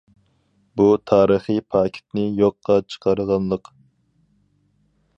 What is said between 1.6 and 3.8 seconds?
پاكىتنى يوققا چىقارغانلىق.